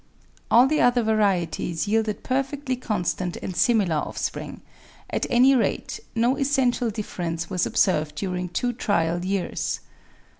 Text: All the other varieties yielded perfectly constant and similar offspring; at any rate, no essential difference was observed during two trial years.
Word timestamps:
All 0.49 0.65
the 0.65 0.81
other 0.81 1.03
varieties 1.03 1.87
yielded 1.87 2.23
perfectly 2.23 2.75
constant 2.75 3.37
and 3.37 3.55
similar 3.55 3.97
offspring; 3.97 4.61
at 5.11 5.27
any 5.29 5.53
rate, 5.55 5.99
no 6.15 6.37
essential 6.37 6.89
difference 6.89 7.51
was 7.51 7.67
observed 7.67 8.15
during 8.15 8.49
two 8.49 8.73
trial 8.73 9.23
years. 9.23 9.79